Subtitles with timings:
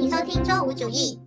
[0.00, 1.18] 欢迎收听周五主义。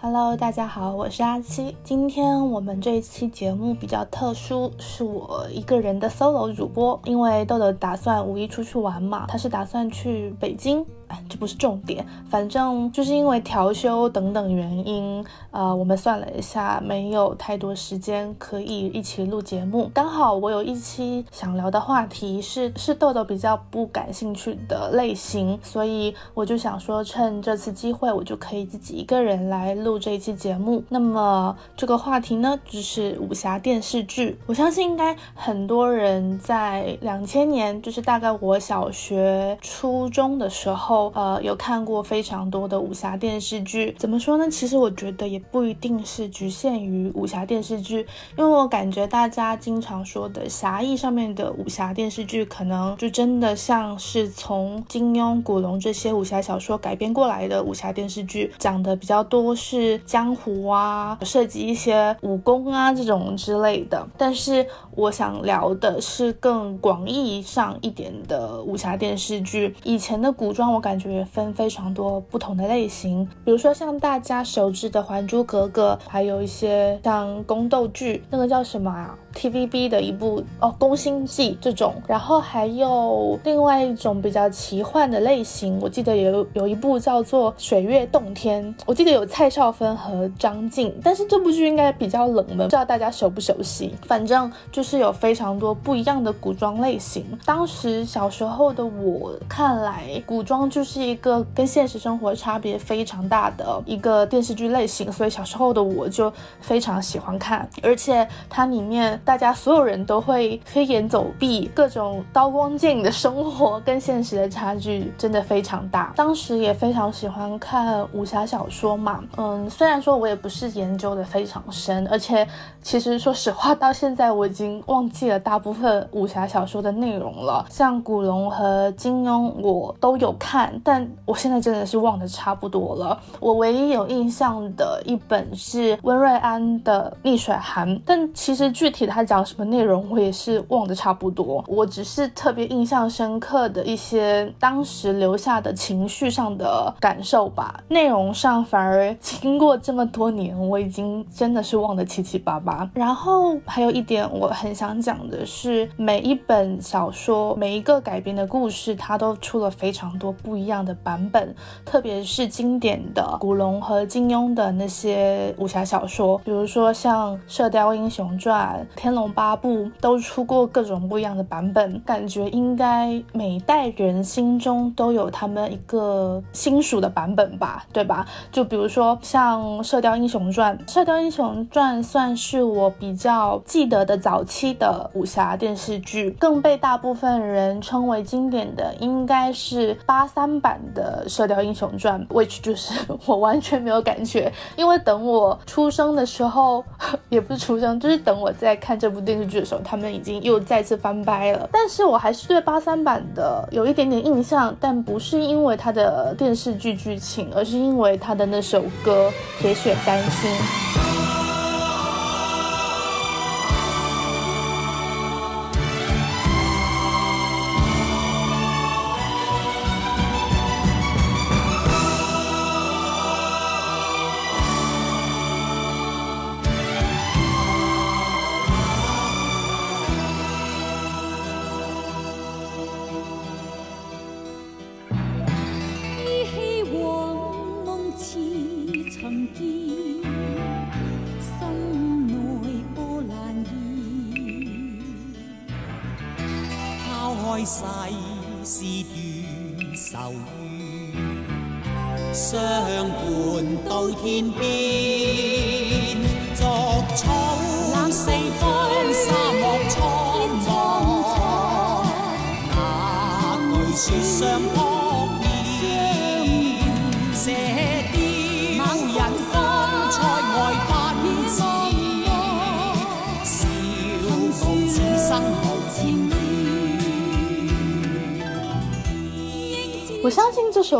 [0.00, 1.76] Hello，大家好，我是阿七。
[1.84, 10.82] 今天我们这一期节目比较特殊，是我一个人的 solo 主播，因为豆豆打算五一出去玩嘛，他是打算去北京。
[11.28, 19.90] 这不是重点，反正就是因为调休等等原因，呃，我们算了一下，没有太多时间可以一起录节目。
[19.92, 30.84] 刚好我有一期想聊的话题是是豆豆比较不感兴趣的类型，所以我就想说，趁这次机会，我就可以自己一个人来录这一期节目。
[30.88, 34.38] 那么这个话题呢，就是武侠电视剧。
[34.46, 41.01] 我相信应该很多人在两千年，就是大概我小学、初中的时候。
[41.14, 44.48] 呃，有看过非常多的武侠电视剧，怎么说呢？
[44.50, 48.06] 其实我觉得也不一定是局限于武侠电视剧，
[48.38, 64.06] 因为我感觉大家经常说的侠义上面的武侠电视剧，可能就真的像是从金庸、古龙这些武侠小说改编过来的武侠电视剧，讲的比较多是江湖啊，涉及一些武功啊这种之类的。
[64.16, 64.64] 但是
[64.94, 70.91] 我想聊的是更广义上一点的武侠电视剧，以前的古装我感。
[70.92, 79.18] 感觉分非常多不同的类型，比如说像大家熟知的《还珠格格》，还有一些像宫斗剧，那个叫什么啊？
[79.34, 93.94] ？TVB 的一部哦，《宫心计》这种，然后还有另外一种比较奇幻的类型，我记得有有一部叫做《水月洞天》，我记得有蔡少芬和张晋，但是这部剧应该比较冷门，不知道大家熟不熟悉？
[94.06, 97.24] 反正就是有非常多不一样的古装类型。
[97.44, 109.20] 当时小时候的我看来，古装就是一个跟现实生活差别非常大的一个电视剧类型，所以小时候的我就非常喜欢看，而且它里面。
[109.24, 116.12] 大家所有人都会飞檐走壁，各种刀光剑影的生活跟现实的差距真的非常大。
[116.16, 122.46] 当时也非常喜欢看武侠小说嘛，嗯，虽然说我也不是研究的非常深，而且
[122.82, 127.64] 其实说实话，到现在我已经忘记了大部分武侠小说的内容了。
[127.70, 133.20] 像古龙和金庸我都有看，但我现在真的是忘得差不多了。
[133.38, 139.11] 我唯一有印象的一本是温瑞安的《逆水寒》，但其实具体的。
[139.12, 141.62] 他讲什么内容，我也是忘得差不多。
[141.68, 147.78] 我只是特别印象深刻的一些当时留下的情绪上的感受吧。
[147.88, 152.90] 内容上反而经过这么多年，我已经真的是忘得七七八八。
[152.94, 161.54] 然后还有一点我很想讲的是，每一本小说，每一个改编的故事，它都出了非常多不一样的版本。
[161.84, 168.86] 特别是经典的古龙和金庸的那些武侠小说，比如说像《射雕英雄传》。
[169.02, 178.24] 《天龙八部》都出过各种不一样的版本，感觉应该每代人心中都有他们一个心属的版本吧，对吧？
[178.52, 192.94] 就比如说像《射雕英雄传》，《射雕英雄传》算是我比较记得的早期的武侠电视剧，更被大部分人称为经典的应该是八三版的《射雕英雄传》，which 就是
[193.26, 196.84] 我完全没有感觉，因为等我出生的时候，
[197.28, 198.91] 也不是出生，就是等我在看。
[198.92, 209.30] 看这部电视剧的时候，他们已经又再次翻拍了，但是我还是对八三版的有一点点印象，但不是因为它的电视剧剧情，而是因为它的那首歌
[209.62, 210.50] 《铁血丹心》。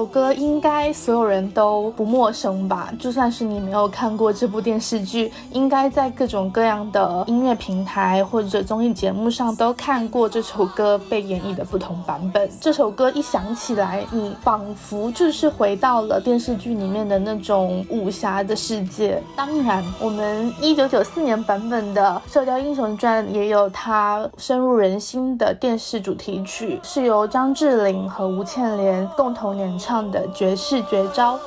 [0.03, 2.93] 首歌应该所有人都不陌生吧？
[2.99, 12.51] 就算是你没有看过这部电视剧，应该在各种各样的音乐平台或者综艺节目上都看过这首歌被演绎的不同版本。
[12.61, 19.23] 这首歌一响起来，你仿佛就是回到了电视剧里面的那种武侠的世界。
[19.37, 29.09] 当然，我们一九九四年版本的《射雕英雄传》也有它深入人心的电视主题曲，是由张智霖和吴倩莲。
[29.15, 31.39] 共同演唱唱的绝世绝招。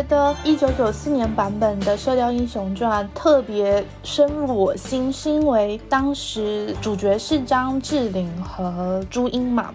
[0.00, 9.74] 觉得一九九四年版本的《射雕英雄传》特别深入我心，是因为当时主角是张智霖和朱茵嘛。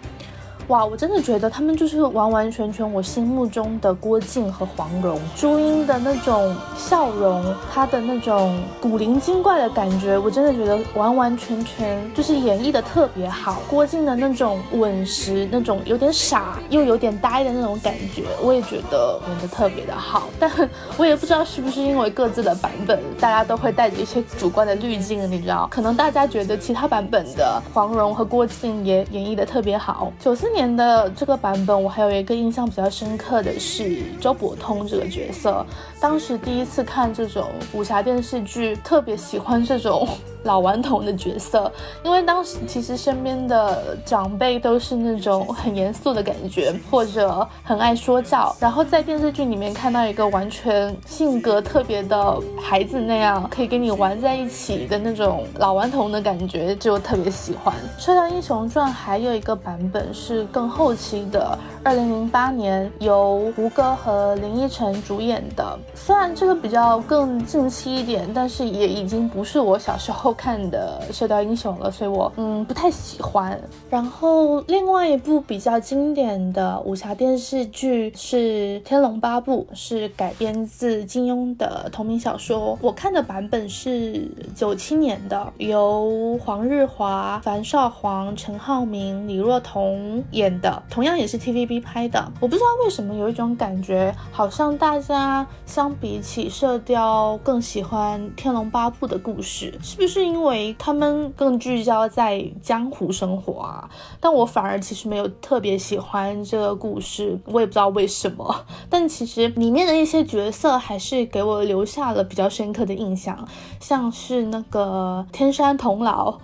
[0.68, 5.20] 哇，我真的觉得他们就是完完全全我心目中的郭靖和黄蓉。
[5.36, 13.62] 朱茵的那种笑容，她的那种古灵精怪的感觉，我真的觉得完完全全就是演绎的特别好。
[13.70, 20.24] 郭靖的那种稳实，那种有点傻又有点呆的那种感觉，我也觉得演的特别的好。
[20.40, 20.52] 但
[20.98, 25.68] 我也不知道是不是因为各自的版本，大家都会带着一些主观的滤镜，你知道？
[25.70, 30.12] 可能大家觉得其他版本的黄蓉和郭靖也演绎的特别好。
[30.20, 30.55] 九四。
[30.56, 35.64] 年的这个版本，我还有一个印象比较深刻的是周伯通这个角色。
[36.00, 40.08] 当时第一次看这种武侠电视剧，特别喜欢这种。
[40.46, 41.72] 老顽童的角色，
[42.04, 57.74] 因为当时其实身边的长辈都是那种很严肃的感觉，或者很爱说教，然后在电视剧里面看到一个完全性格特别的孩子那样，可以跟你玩在一起的那种老顽童的感觉，就特别喜欢。
[58.02, 70.35] 《射雕英雄传》还有一个版本是更后期的，二零零八年由胡歌和林依晨主演的，虽然这个比较更近期一点，但是也已经不是我小时候。
[70.36, 73.60] 看的《射雕英雄》了，所以我嗯不太喜欢。
[73.90, 82.78] 然后另外一部比较经典的武侠电视剧是《天龙八部》，是改编自金庸的同名小说。
[82.82, 92.32] 我看的版本是九七年的，由黄日华、樊少皇、陈浩民、李若彤演的，同样也是 TVB 拍的。
[92.42, 100.25] 我不知道为什么有一种感觉，好像大家相比起《射雕》更喜欢《天龙八部》的故事，是不是？
[100.26, 103.90] 因为他们更聚焦在江湖生活啊，
[104.20, 108.66] 但我反而其实没有特别喜欢这个故事，我也不知道为什么。
[108.90, 113.48] 但其实里面的一些角色还是给我留下了比较深刻的印象，
[113.80, 116.36] 像是那个天山童姥，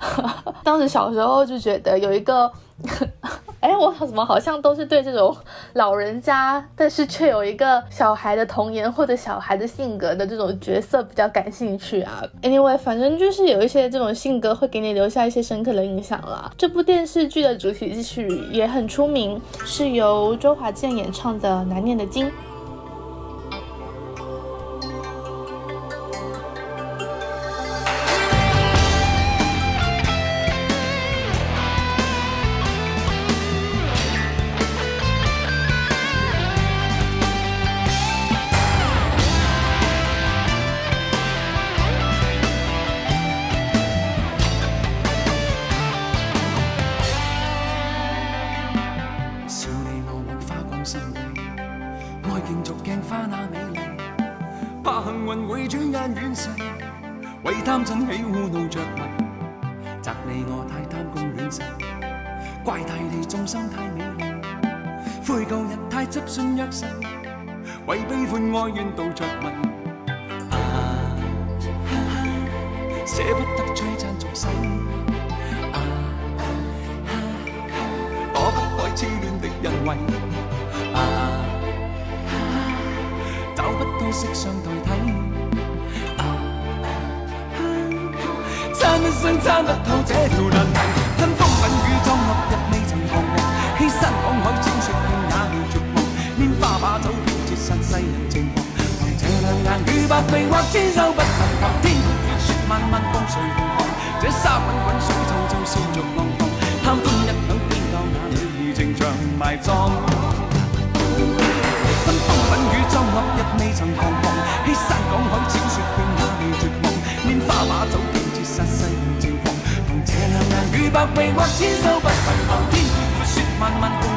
[0.64, 2.50] 当时小时候就觉得有一个。
[3.60, 5.36] 哎，我怎么好像都是对这种
[5.72, 16.52] 老人家，但是却有一个小孩的童颜或者小孩的性格的这种角色比较感兴趣啊？Anyway，反正就是有一些这种性格会给你留下一些深刻的印象了。
[16.56, 22.26] 这部电视剧的主题曲也很出名，是由周华健演唱的《难念的经》。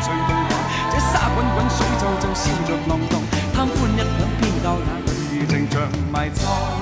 [0.03, 3.21] 这沙滚滚水皱皱笑着浪荡，
[3.53, 4.03] 贪欢一晌
[4.39, 4.89] 偏教那
[5.31, 5.73] 女儿情长
[6.11, 6.80] 埋葬。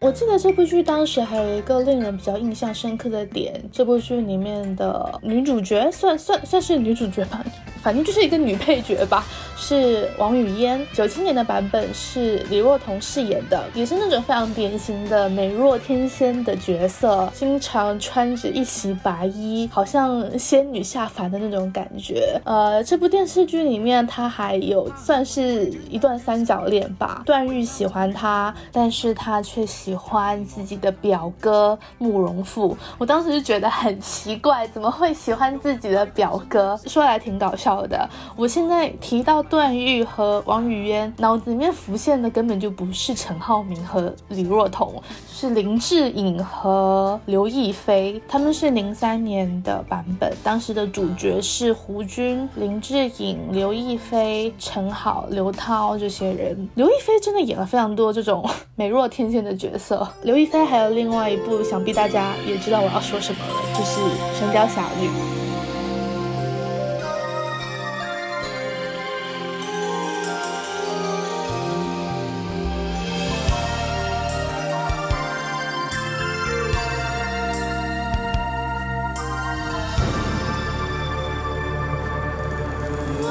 [0.00, 7.44] 我记得这部剧当时还有一个令人比较印象深刻的点，这部剧里面的女主角算算算是女主角吧，
[7.82, 9.24] 反正就是一个女配角吧，
[9.56, 10.86] 是王语嫣。
[10.92, 22.38] 九七年的版本是李若彤饰演的，也是那种非常典型的美若天仙的角色，经常穿着一袭白衣，好像仙女下凡的那种感觉。
[22.44, 32.76] 呃，这部电视剧里面她还有算是一段三角恋吧，段誉喜欢她，但是她却喜喜欢自己的表哥慕容复。
[32.98, 36.76] 我当时就觉得很奇怪，怎么会喜欢自己的表哥？
[36.86, 38.08] 说来挺搞笑的。
[38.34, 45.00] 我现在提到段誉和王语嫣，脑子里面浮现的根本就不是陈浩民和李若彤，
[45.30, 48.20] 是林志颖和刘亦菲。
[48.26, 56.68] 他们是零三年的版本，当时的主角是胡军、林志颖、刘亦菲、陈好、刘涛这些人。
[56.74, 60.06] 刘亦菲真的演了非常多这种 美若天仙的角色。
[60.22, 64.00] 刘亦菲还有另外一部，想必大家也知道我要说什么了，就是
[64.38, 65.06] 《神雕侠侣》。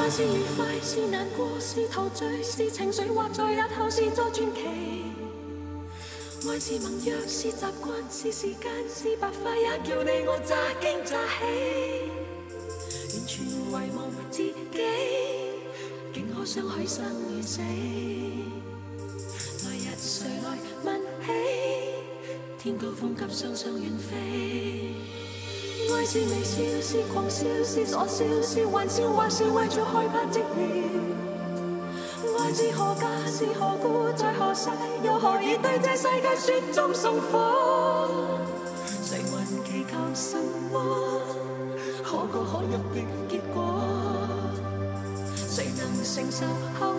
[0.08, 5.15] 是愉快，是难过，是陶醉，是情绪，或在日後是作傳奇。
[6.48, 11.42] 愛是盟約，是習慣，是時間，是白发，也叫你我乍驚乍喜。
[13.12, 13.46] 完全遗
[13.96, 14.54] 忘自己，
[16.14, 17.60] 竟可相許生與死。
[19.64, 20.86] 來日誰來問
[21.26, 21.26] 起？
[22.58, 24.14] 天高風急，雙雙遠飛。
[25.92, 31.15] 愛是微笑，是狂笑，是傻笑，是玩笑，或是為着害怕寂寥。
[32.56, 34.70] 愛是何家，是何故，在何世，
[35.04, 38.38] 又何以对这世界雪中送火？
[39.02, 40.38] 谁还祈求什
[40.72, 41.20] 么
[42.02, 43.78] 可歌可泣的结果？
[45.36, 46.46] 谁能承受
[46.80, 46.94] 后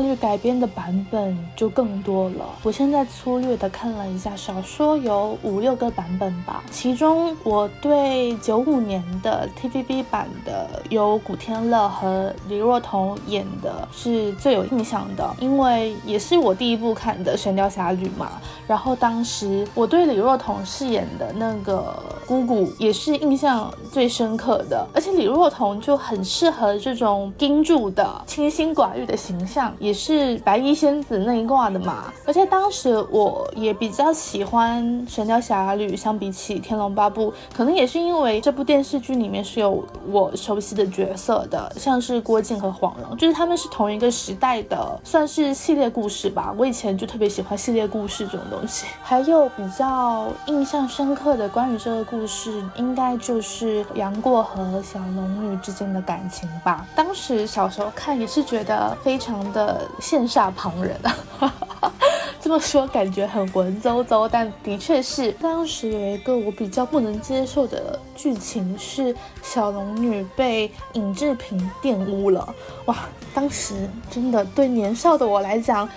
[0.00, 2.46] 神雕侠侣》改编的版本就更多了。
[2.62, 6.62] 我现在粗略的看了一下，少说有五六个版本吧。
[6.70, 18.40] 其中我对九五年的 TVB 版的由古天乐和李若彤演的是最有印象的，因为也是我第一部看的《神雕侠侣》嘛。
[18.66, 32.04] 然后当时我对李若彤饰演的那个姑姑也是印象最深刻的，而且李若彤就很适合这种盯住的清心寡欲的形象，也是白衣仙子那一挂的嘛。
[32.24, 34.80] 而且当时我也比较喜欢
[35.12, 46.54] 《神雕侠侣》，相比起《天龙八部》，可能也是因为这部电视剧里面是有我熟悉的角色的，像是郭靖和黄蓉，就是他们是同一个时代的，算是系列故事吧。
[46.56, 48.86] 我以前就特别喜欢系列故事这种东西。
[49.02, 56.86] 还有比较印象深刻的关于这个故就是，应该就是杨过和小龙女之间的感情吧。
[56.94, 60.94] 当时小时候看也是觉得非常的羡煞旁人
[61.38, 61.50] 啊。
[62.38, 72.54] 这么说感觉很文绉绉，但的确是当时有一个我比较不能接受的剧情是小龙女被尹志平玷污了。
[72.84, 72.96] 哇，
[73.32, 75.88] 当时真的对年少的我来讲，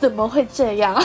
[0.00, 1.00] 怎么会这样？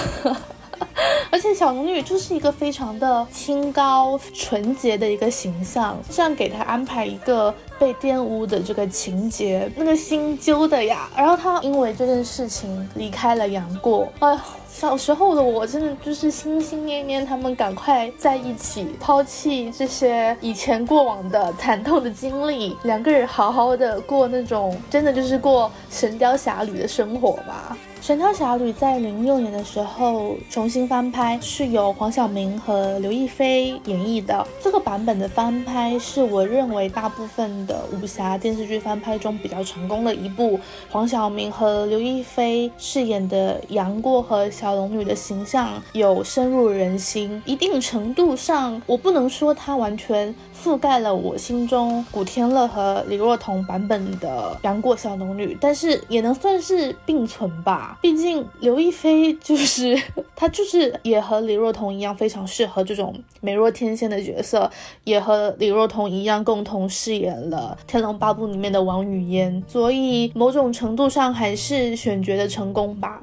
[1.32, 11.10] 而且小龙女就是一个非常的清高纯洁的一个形象，这样给她安排一个被玷污的这个情节，那个心揪的呀。
[11.16, 27.78] 然后她因为这件事情离开了杨过，哎，小时候的我真的就是心心念念他们赶快在一起，抛弃这些以前过往的惨痛的经历，两个人好好的过那种真的就是过神雕侠侣的生活吧。
[28.10, 34.48] 《神雕侠侣》在零六年的时候重新翻拍，是由黄晓明和刘亦菲演绎的。
[34.60, 40.60] 这个版本的翻拍是我认为大部分的武侠电视剧翻拍中比较成功的一部。
[40.90, 50.34] 黄晓明和刘亦菲饰演的杨过和小龙女的形象有深入人心，一定程度上，我不能说它完全。
[50.62, 57.98] 覆盖了我心中古天乐和李若彤版本的杨过小龙女，但是也能算是并存吧。
[58.02, 59.98] 毕竟刘亦菲就是
[60.36, 64.70] 她，就是也和李若彤一样，非常适合这种美若天仙的角色，
[65.06, 73.22] 也和李若彤一样共同饰演了《天龙八部》里面的王语嫣，所以某种程度上还是选角的成功吧。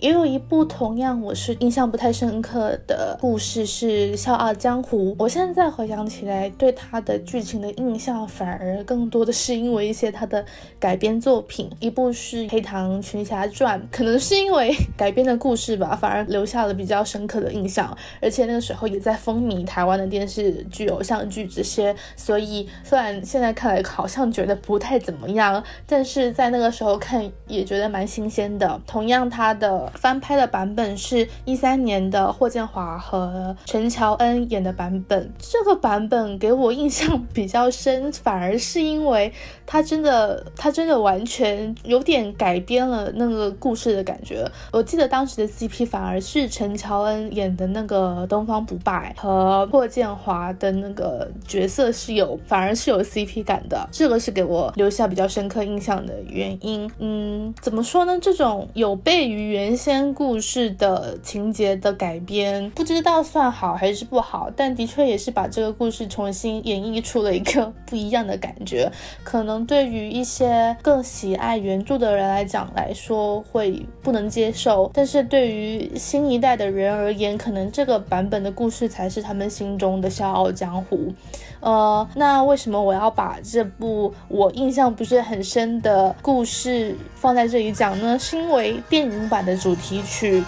[0.00, 5.12] 也有一部同样我是印象不太深刻的故事是《笑傲江湖》。
[5.18, 10.44] 我现在回想起来，对它的剧情的印象反而更多的是因为一些它的
[10.78, 11.70] 改编作品。
[11.80, 17.96] 一部是《黑糖群侠传》，可能是因为改编的故事吧，反而留下了比较深刻的印象。
[18.20, 28.78] 而且那个时候也在风靡台湾的电视剧、偶像剧这些，所以虽然现在看来好像觉得不太怎么样，但是在那个时候看也觉得蛮新鲜的。
[28.86, 29.90] 同样，它的。
[29.94, 39.32] 翻拍的版本是一三年的霍建华和陈乔恩演的版本，这个版本给我印象比较深，反而是因为
[39.66, 44.48] 他真的，他真的完全有点改编了那个故事的感觉。
[44.72, 56.90] 我记得当时的 CP 反而是陈乔恩演的那个东方不败和霍建华的那个角色是有，反而是有 CP 感的，这个是给我留下比较深刻印象的原因。
[56.98, 58.18] 嗯，怎么说呢？
[58.20, 59.73] 这种有悖于原。
[59.76, 68.90] 先故事的情节的改编，不知道算好还是不好，但的确也是把这个故事重新演绎出了一个不一样的感觉。
[69.22, 81.12] 可能对于一些更喜爱原著的人来讲来说会不能接受，但是对于新一代的人而言，可能这个版本的故事才是他们心中的笑傲江湖。
[81.60, 88.18] 呃，那为什么我要把这部我印象不是很深的故事放在这里讲呢？
[88.18, 89.74] 是因为电影版的主。
[89.76, 90.40] 题曲《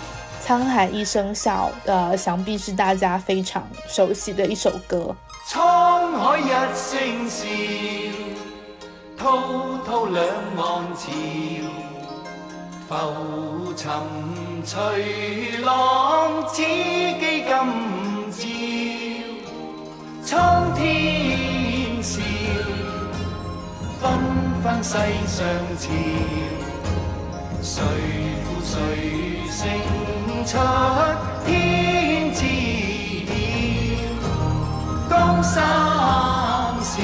[0.47, 5.15] 沧海一声笑》呃，想必是大家非常熟悉的一首歌。
[5.51, 7.45] 沧海一声笑，
[9.17, 10.25] 滔滔两
[10.57, 11.11] 岸潮，
[12.89, 13.91] 浮沉
[14.65, 17.67] 随浪，此际今朝。
[20.25, 22.21] 苍天笑，
[24.01, 24.03] 纷
[24.63, 24.91] 纷世
[25.27, 25.45] 上
[25.79, 25.91] 潮，
[27.63, 27.83] 谁？
[28.77, 29.65] 谁胜
[30.45, 30.59] 出
[31.47, 32.45] 天知
[33.25, 35.09] 晓？
[35.09, 35.55] 江山
[36.83, 37.01] 笑，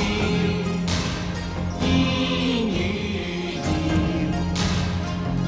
[1.80, 1.86] 烟
[2.68, 2.76] 雨
[3.56, 3.64] 遥。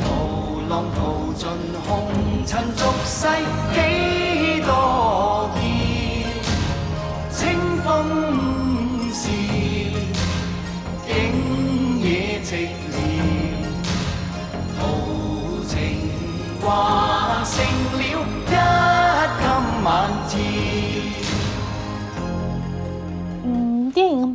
[0.00, 0.02] 涛
[0.70, 0.98] 浪淘
[1.36, 1.42] 尽
[1.86, 1.92] 红
[2.46, 3.28] 尘俗世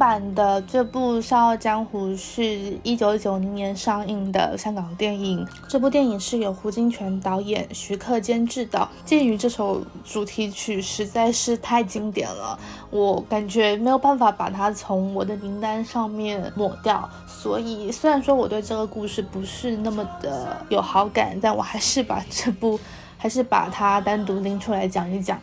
[0.09, 0.19] 版。
[0.33, 2.43] 的这部《笑傲江湖》是
[2.83, 5.45] 一九九零年上映的香港电影。
[5.67, 8.87] 这部电影是由胡金铨导演、徐克监制的。
[9.05, 12.57] 鉴于这首主题曲实在是太经典了，
[12.89, 17.07] 我感觉没有办法把它从我的名单上面抹掉。
[17.27, 22.79] 所以，虽然说我对这个故事不是那么的有好感，但我还是把这部，
[23.17, 25.39] 还是把它单独拎出来讲一讲。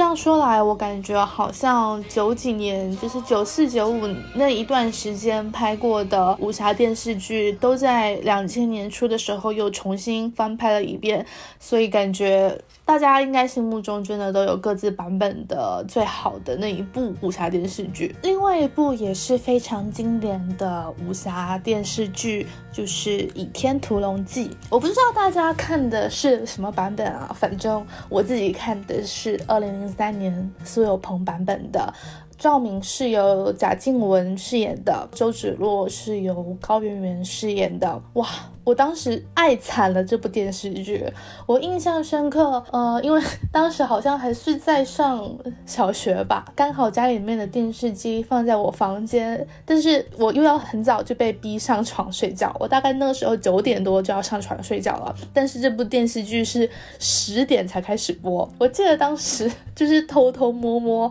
[0.00, 11.26] 这样说来，我感觉好像九几年，就是九四九五那一段时间拍过的武侠电视剧，都在两千年初的时候又重新翻拍了一遍，
[11.58, 12.58] 所以感觉。
[12.82, 18.12] 大家应该心目中真的都有各自版本的最好的那一部武侠电视剧。
[18.24, 24.48] 另外一部也是非常经典的武侠电视剧，就是《倚天屠龙记》。
[24.68, 27.30] 我不知道大家看的是什么版本啊？
[27.38, 31.92] 反正我自己看的是二零零三年苏有朋版本的。
[32.38, 38.02] 赵敏是由贾静雯饰演的，周芷若是由高圆圆饰演的。
[38.14, 38.26] 哇，
[38.62, 41.04] 我当时爱惨了这部电视剧，
[41.46, 42.62] 我印象深刻。
[42.70, 43.20] 呃，因为
[43.50, 52.54] 当时好像还是在上小学吧，刚好家里面的电视机放在我房间，但是我又要很早就被逼上床睡觉。
[52.60, 56.68] 我大概那个时候九点多就要上床睡觉了，但是这部电视剧是
[56.98, 58.48] 十点才开始播。
[58.58, 61.10] 我记得当时 就是偷偷摸摸。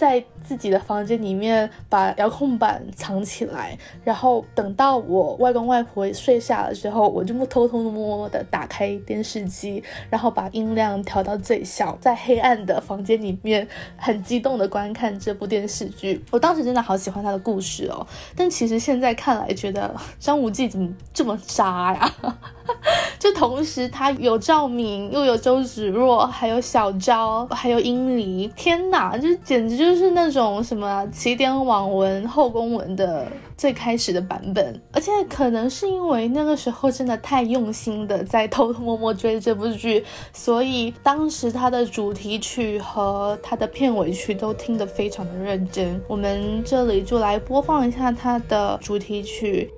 [0.00, 16.24] 在自己的房间里面把遥控板藏起来，然后等到我外公外婆睡下了之后，我就偷偷摸摸的打开电视机，然后把音量调到最小，在黑暗的房间里面很激动的观看这部电视剧。
[16.32, 22.14] 我当时真的好喜欢他的故事哦，但其实现在看来觉得张无忌怎么这么渣呀？
[23.18, 29.89] 就同时他有赵敏，又有周芷若，还有小昭，还有殷离，天哪，就简直就。
[29.90, 33.26] 就是那种什么起点网文、后宫文的
[33.56, 46.00] 最开始的版本，而且可能是因为那个时候真的太用心的在偷偷摸摸追这部剧，所以当时它的主题曲和它的片尾曲都听得非常的认真。
[46.06, 49.68] 我们这里就来播放一下它的主题曲。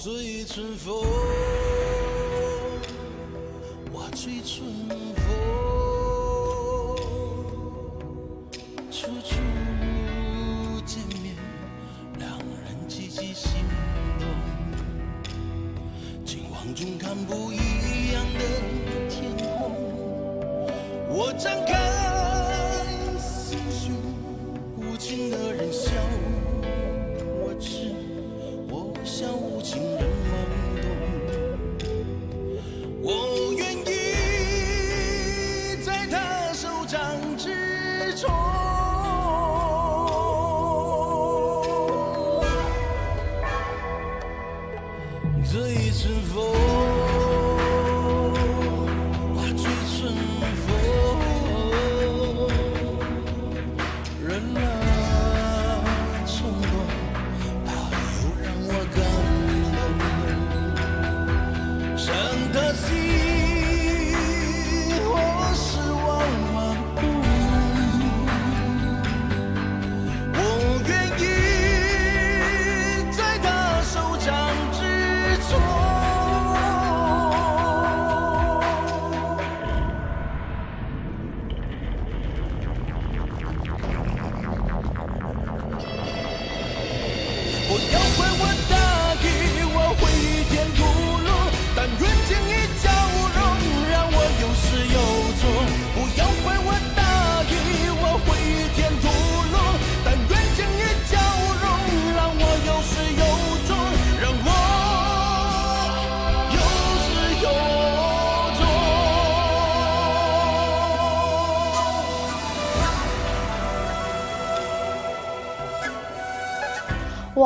[0.00, 0.94] 醉春风，
[3.90, 4.64] 我醉春
[5.16, 5.26] 风，
[8.92, 9.34] 处处
[10.86, 11.34] 见面，
[12.16, 13.50] 两人积极心
[14.20, 14.28] 动。
[16.24, 18.40] 镜望中看不一样的
[19.10, 19.74] 天空，
[21.08, 21.57] 我站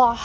[0.03, 0.19] 哇，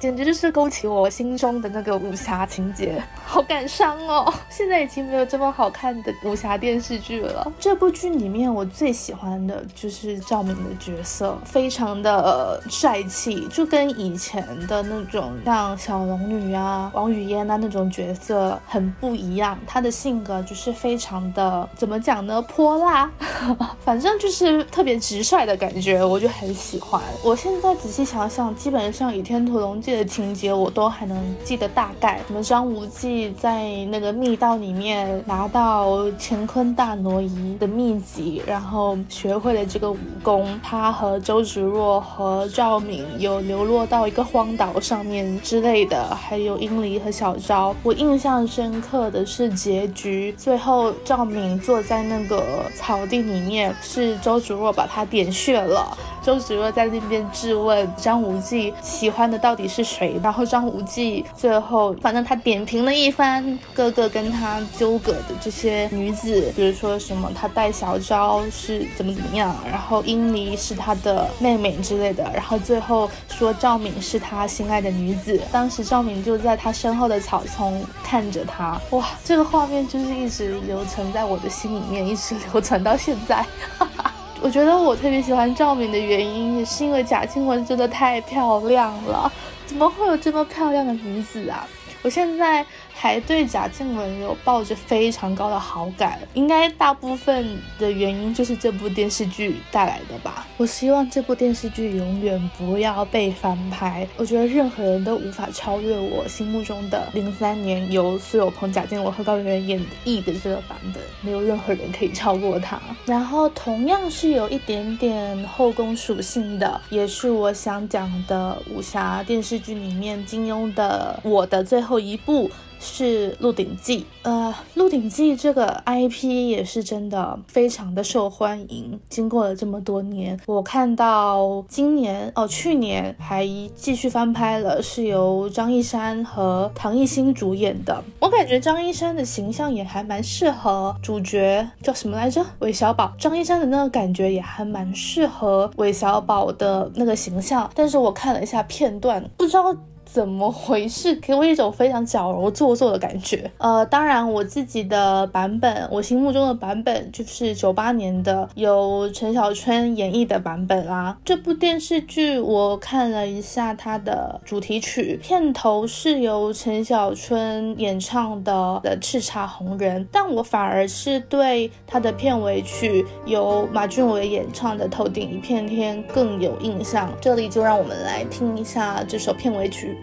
[0.00, 3.02] 简直就是勾起我心中的那个武侠情节。
[3.26, 4.32] 好感伤哦！
[4.64, 7.52] 现在已经没有这么好看的武侠电视剧了。
[7.60, 19.58] 这部剧里面我最喜欢的就是赵敏的角色，非常的帅气，就跟以前的那种像小龙女啊、王语嫣啊那种角色很不一样。
[19.66, 22.40] 她的性格就是非常的怎么讲呢？
[22.40, 23.10] 泼辣，
[23.84, 27.02] 反正就是特别直率的感觉，我就很喜欢。
[27.22, 32.18] 我现在仔细想想，基本上《倚天屠龙记》的情节我都还能记得大概。
[32.26, 40.58] 什么张无忌在那个密道里面拿到乾坤大挪移的秘籍，然后学会了这个武功。
[40.62, 47.74] 他和周芷若和赵敏有流落到一个荒岛上面之类的，还有殷离和小昭。
[47.82, 55.96] 我印象深刻的是结局，最后赵敏坐在那个草地里面，是周芷若把他点穴了。
[56.24, 75.38] 周芷若在那边质问张无忌喜欢的到底是谁，然后张无忌最后反正他点评了一番各个跟他纠葛的这些女子，比如说什么他带小昭是怎么怎么样，然后殷离是他的妹妹之类的，然后最后说赵敏是他心爱的女子。
[75.52, 83.44] 当时赵敏就在他身后的草丛看着他，哇，这个画面就是一直留存在我的心里面，一直留存到现在。
[83.78, 84.13] 哈哈。
[84.44, 89.32] 我觉得我特别喜欢赵敏的原因，也是因为贾静雯真的太漂亮了，
[89.64, 91.66] 怎么会有这么漂亮的女子啊？
[92.02, 92.62] 我现在。
[93.04, 100.46] 还对贾静雯有抱着非常高的好感，应该大部分的原因就是这部电视剧带来的吧。
[100.56, 104.08] 我希望这部电视剧永远不要被翻拍。
[104.16, 112.80] 我觉得任何人都无法超越我心目中的零三年由苏有朋、贾静雯和高圆圆演绎的这个版本，没有任何人可以超过他。
[113.04, 122.48] 然后同样是有一点点后宫属性的，也是我想讲的武侠电视剧里面金庸的《我的最后一部》。
[122.84, 129.00] 是《鹿鼎记》，呃，《鹿鼎记》这个 IP 也是真的非常的受欢迎。
[129.08, 138.04] 经过了这么多年，我看到今年哦，去年还继续翻拍了，是由张一山和唐艺昕主演的。
[138.20, 142.44] 我感觉张一山的形象也还蛮适合主角，叫什么来着？
[142.58, 143.12] 韦小宝。
[143.18, 147.68] 张一山的那个感觉也还蛮适合韦小宝的那个形象。
[147.74, 149.74] 但是我看了一下片段，不知道。
[150.14, 151.12] 怎么回事？
[151.16, 153.50] 给我一种非常矫揉做作的感觉。
[153.58, 161.18] 呃，当然我自己的版本，我心目中的版本就是九八年的由陈小春演绎的版本啦。
[161.24, 177.12] 这部电视剧我看了一下它的主题曲，片头是由陈小春演唱的的叱咤红人，但我反而是对它的片尾曲由马俊伟演唱的头顶一片天更有印象。
[177.20, 179.98] 这里就让我们来听一下这首片尾曲。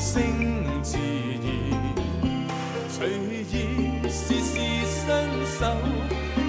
[0.00, 0.22] 声
[0.82, 1.44] 自然，
[2.88, 3.10] 随
[3.52, 3.54] 意
[4.08, 5.06] 试试伸
[5.58, 5.60] 手，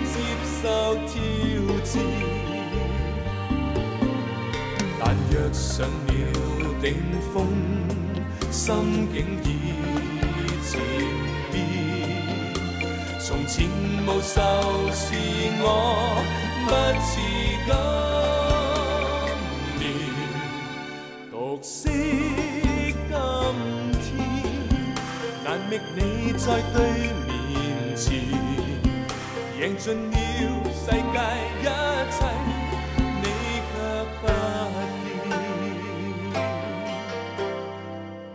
[0.06, 0.14] 接
[0.62, 0.64] 受
[1.06, 1.12] 挑
[1.84, 1.92] 战。
[4.98, 6.10] 但若上了
[6.82, 6.96] 顶
[7.34, 7.36] 峰，
[8.50, 8.64] 心
[9.12, 9.46] 境已
[10.64, 10.72] 渐
[11.52, 11.54] 变，
[13.20, 13.68] 从前
[14.08, 14.34] 无愁
[14.94, 15.04] 是
[15.62, 15.66] 我
[16.66, 16.70] 不
[17.04, 17.12] 自
[17.68, 18.21] 觉。
[25.72, 26.84] 觅你在对
[27.26, 28.14] 面前，
[29.58, 30.14] 赢尽了
[30.74, 30.98] 世界
[31.62, 31.64] 一
[32.12, 32.20] 切。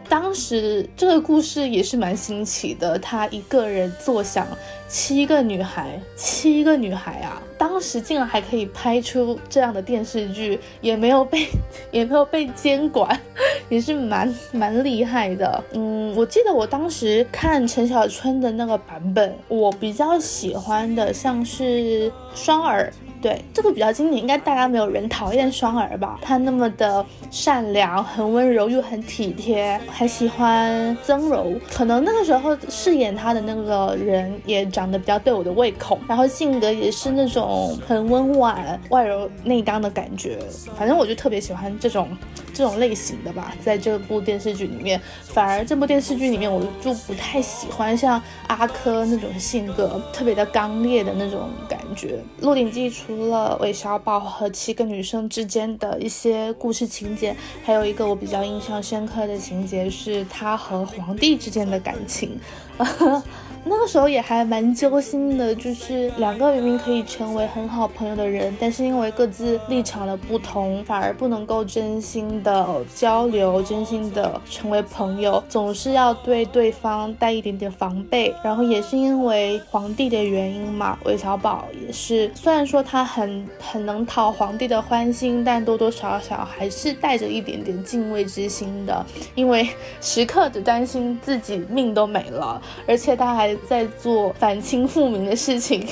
[0.08, 4.46] 当时这个故事也是蛮新奇的，他一个人坐享
[4.88, 7.42] 七个女孩，七个女孩啊！
[7.58, 11.46] 当时竟然还可以拍出这样的电视剧，也没有被
[11.90, 13.18] 也没有被监管，
[13.68, 15.64] 也是蛮 蛮厉害的。
[15.72, 22.92] 嗯，我记得我当时看陈小春的那个版本，我比较喜欢的像是双儿。
[23.26, 26.16] 对，这个比较经典，应该大家没有人讨厌双儿吧？
[26.22, 31.52] 他那么的善良，很温柔又很体贴，还喜欢曾柔。
[31.74, 40.38] 可能那个时候饰演他的那个人也长得比较对我的胃口，然后性格也是那种很温婉、外柔内刚的感觉。
[40.78, 42.08] 反正我就特别喜欢这种
[42.54, 43.52] 这种类型的吧。
[43.60, 52.18] 在这部电视剧里面，反而这部电视剧里面，我就不太喜欢像阿珂那种性格特别的刚烈的那种感觉。
[52.44, 62.38] 《鹿鼎记》除了韦小宝和七个女生之间的一些故事情节，还有一个我比较印象深刻的情节是他和皇帝之间的感情。
[63.68, 78.32] 那个时候也还蛮揪心的，就是两个明明可以成为很好朋友的人，但是因为各自立场的不同，反而不能够真心的交流，真心的成为朋友，总是要对对方带一点点防备。
[78.44, 89.68] 然后也是因为皇帝的原因嘛，韦小宝也是，虽然说他很很能讨皇帝的欢心，但多多少少还是带着一点点敬畏之心的，因为
[90.00, 93.55] 时刻的担心自己命都没了，而且他还。
[93.68, 95.86] 在做反清复明的事情。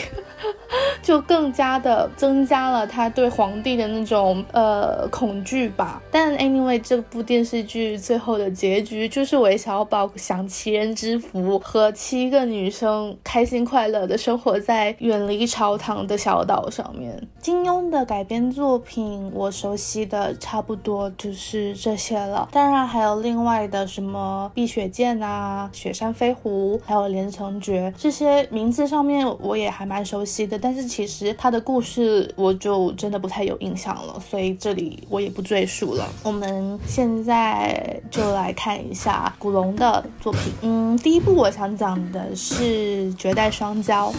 [1.03, 6.03] 就更加的增加了他对皇帝的那种呃恐惧吧。
[6.11, 17.21] 但 anyway，这部电视剧最后的结局就是韦小宝享齐人之福，和七个女生开心快乐的生活在远离朝堂的小岛上面。
[17.41, 22.49] 金庸的改编作品，我熟悉的差不多就是这些了。
[22.51, 30.34] 当然还有另外的什么碧血剑啊、雪山飞狐，还有连城诀这些名字上面我也还蛮熟悉。
[30.47, 36.09] 的，但是其实他的故事我就真的不太有印象了，所以这里我也不赘述了。
[36.23, 40.53] 我们现在就来看一下古龙的作品。
[40.63, 44.11] 嗯，第一部我想讲的是《绝代双骄》。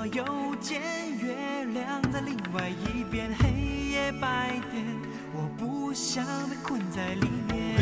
[0.00, 0.80] 我又见
[1.18, 3.50] 月亮在另外一边，黑
[3.90, 4.86] 夜白天，
[5.34, 7.74] 我不想被困在里面。
[7.74, 7.78] 一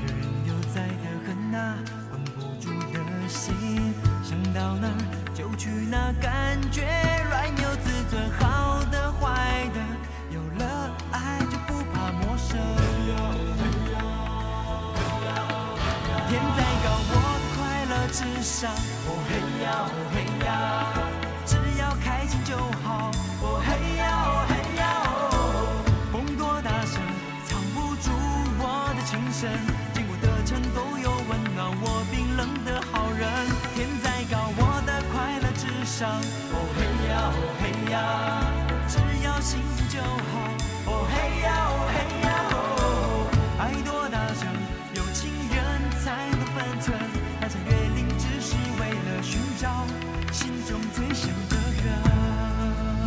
[0.00, 1.76] 个人悠哉的很啊，
[2.08, 3.52] 管不住的心，
[4.24, 4.88] 想到哪
[5.34, 6.88] 就去哪，感觉
[7.28, 9.78] 乱有自尊，好的坏的，
[10.30, 12.56] 有了爱就不怕陌生。
[18.12, 18.70] 之上。
[18.70, 19.32] 哦嘿
[19.64, 20.50] 呀哦嘿呀，
[21.46, 23.10] 只要开心就好。
[23.40, 24.84] 哦嘿呀哦嘿呀
[25.32, 27.00] 哦，风多大声，
[27.46, 28.10] 藏不住
[28.60, 29.58] 我的情深。
[29.94, 33.26] 经过的城都有温暖我冰冷的好人。
[33.74, 36.20] 天再高，我的快乐至上。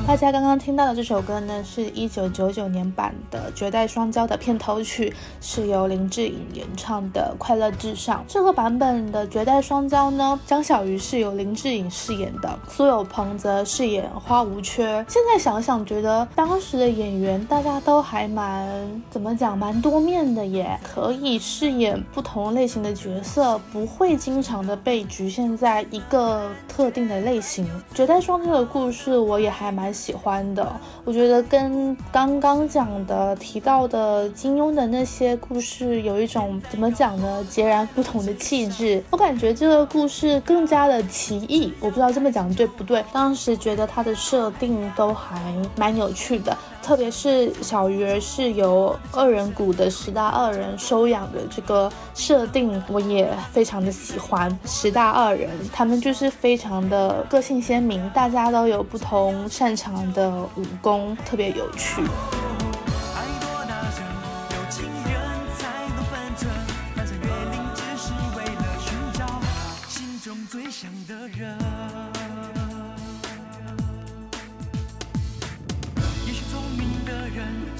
[0.07, 8.19] 大家刚刚听到的这首歌呢，是一九九九年版的《绝代双骄》的片头曲，是由林志颖演唱的《快乐至上》。
[8.27, 15.03] 这个版本的《绝代双骄》呢，江小鱼是由林志颖饰演的，苏有朋则饰演花无缺。
[15.09, 27.65] 现在想想，觉得当时的演员大家都还蛮怎么讲，蛮多面的耶，可以饰演不同类型的角色，不会经常的被局限在一个特定的类型。
[27.95, 29.94] 《绝代双骄》的故事，我也还蛮。
[29.95, 37.43] 喜欢的，我觉得跟刚刚讲的提到的金庸的那些故事有一种怎么讲呢？
[37.49, 39.01] 截然不同的气质。
[39.09, 43.03] 我感觉这个故事更加的奇异，我不知道这么讲对不对。
[43.13, 45.39] 当时觉得它的设定都还
[45.77, 46.55] 蛮有趣的。
[46.85, 54.55] 特别是小鱼儿是由二人谷的十大二人收养的这个设定，我也非常的喜欢。
[54.65, 62.03] 十大二人，他们就是非常的个性鲜明，大家都有不同擅长的武功，特别有趣。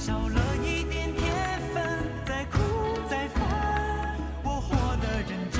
[0.06, 1.34] 少了一点天
[1.74, 1.84] 分，
[2.28, 2.60] 再苦
[3.10, 3.42] 再烦，
[4.44, 5.60] 我活得认真。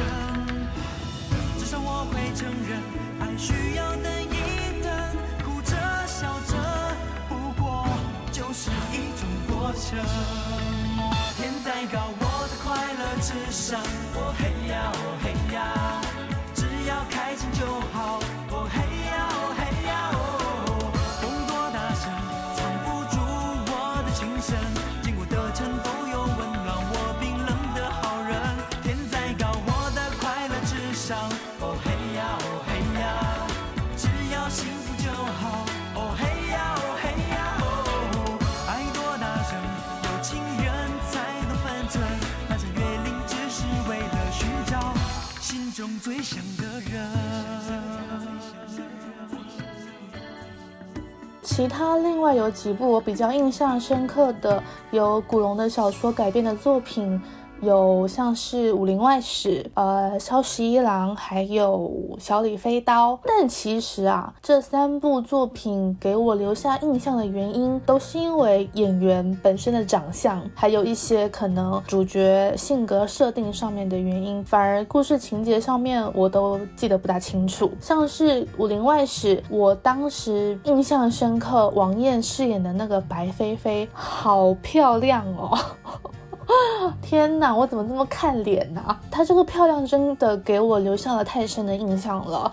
[1.58, 2.80] 至少我会承认，
[3.22, 4.94] 爱需要等一等，
[5.44, 6.54] 哭着笑着，
[7.28, 7.88] 不过
[8.32, 9.98] 就是一种过程。
[11.38, 13.82] 天再高，我的快乐至上。
[14.14, 15.58] 我嘿呀哦嘿呀，
[16.54, 17.66] 只要开心就
[17.98, 18.20] 好。
[46.06, 47.02] 最想的人。
[51.42, 54.62] 其他另外有几部我比较印象深刻的，
[54.92, 57.20] 由古龙的小说改编的作品，
[57.66, 63.14] 有像是《武林外史》、呃《萧十一郎》，还有《小李飞刀》。
[63.26, 77.72] 但其实啊，这三部作品给我留下印象的原因，都是因为演员本身的长相，还有一些可能主角性格设定上面的原因，反而故事情节上面我都记得不大清楚。
[77.82, 85.58] 像是《武林外史》，我当时印象深刻，王艳饰演的那个白飞飞，好漂亮哦。
[87.02, 92.52] 天哪，我怎么这么看脸呢、她这个漂亮真的给我留下了太深的印象了。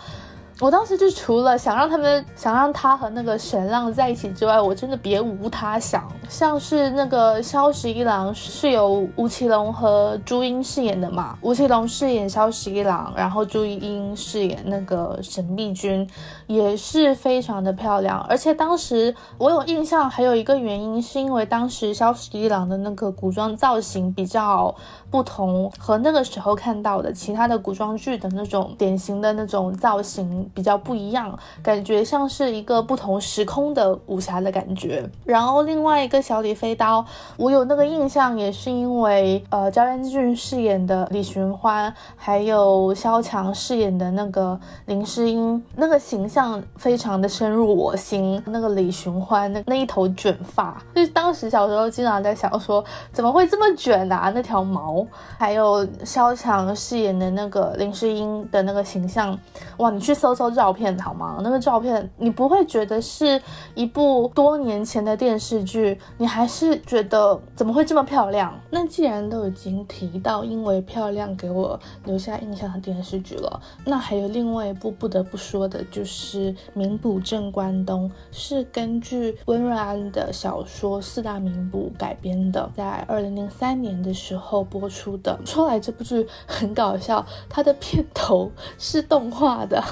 [0.60, 6.06] 我当时就除了想让他们想让他和那个沈浪在一起之外，我真的别无他想。
[6.28, 16.08] 像是那个萧十一郎是由吴奇隆和朱茵饰演的嘛，吴奇隆饰演萧十一郎，然后朱茵饰演那个沈碧君，
[16.46, 18.20] 也是非常的漂亮。
[18.28, 24.74] 而且当时我有印象，还有一个原因是因为当时萧十一郎的那个古装造型比较
[25.12, 35.06] 不同，和那个时候看到的其他的古装剧的那种典型的那种造型比较不一样，感觉像是一个不同时空的武侠的感觉。
[35.26, 37.04] 然后另外一个小李飞刀，
[37.36, 48.42] 我有那个印象也是因为呃焦元俊饰演的李寻欢，还有萧蔷饰演的那个林诗音，那个形象非常的深入我心。
[48.46, 52.82] 那个李寻欢那那一头卷发，就是当时小时候经常在想说
[53.12, 55.01] 怎么会这么卷啊那条毛，
[55.38, 59.38] 还有萧蔷饰演的那个林诗音的那个形象，
[59.78, 61.38] 哇，你去搜搜照片好吗？
[61.42, 63.40] 那个照片你不会觉得是
[63.74, 68.52] 一部多年前的电视剧，你还是觉得怎么会这么漂亮？
[68.70, 85.40] 那既然都已经提到因为漂亮给我留下印象的电视剧了，那还有另外一部不得不说的就是《名捕镇关东》，是根据温瑞安的小说《四大名捕》改编的，在二零零三年的时候播出的。
[85.44, 89.82] 说来这部剧很搞笑，它的片头是动画的。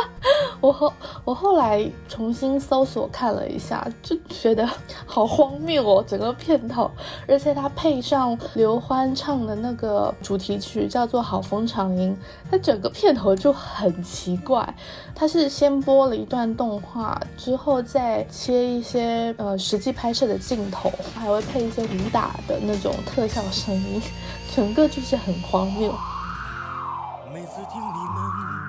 [0.60, 0.92] 我后
[1.24, 4.68] 我后来重新搜索看了一下，就觉得
[5.06, 6.90] 好荒谬哦，整个片头，
[7.28, 12.12] 而且它配上刘欢唱的那个主题曲叫做《好风长吟》，
[12.50, 14.74] 它整个片头就很奇怪。
[15.14, 24.02] 它是先播了一段动画，之后再切一些呃实际拍摄的镜头，还会配一些武打的那种特效声音，
[24.54, 25.92] 整个就是很荒谬。
[27.32, 28.67] 每次听你们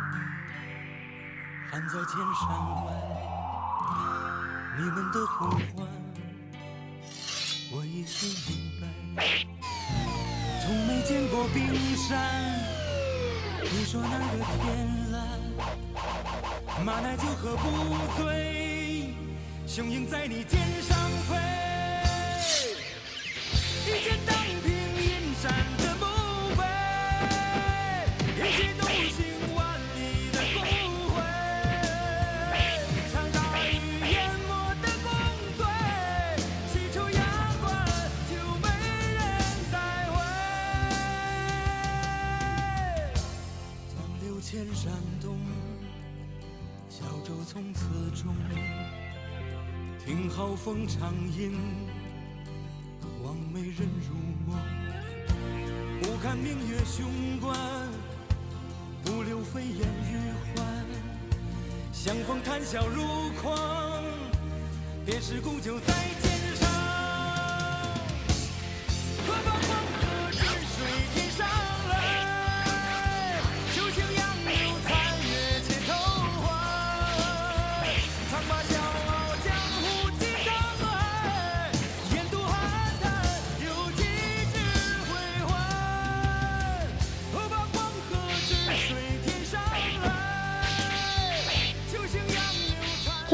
[1.72, 2.50] 喊在千山
[2.84, 2.92] 外，
[4.76, 5.46] 你们的呼
[5.76, 5.88] 唤，
[7.72, 8.88] 我已是明白。
[10.64, 12.18] 从没见过冰山，
[13.62, 17.64] 你说那个天蓝，马奶酒喝不
[18.18, 19.14] 醉，
[19.68, 20.98] 雄鹰在你肩上
[21.28, 21.38] 飞。
[23.86, 25.54] 一剑荡平阴山
[50.30, 51.54] 好风长吟。
[53.24, 54.16] 望美人如
[54.48, 54.58] 梦，
[56.02, 57.06] 不看明月雄
[57.42, 57.58] 关，
[59.04, 60.16] 不留飞燕与
[60.56, 60.66] 欢。
[61.92, 63.04] 相逢谈笑如
[63.42, 64.04] 狂，
[65.06, 66.29] 别时沽酒在肩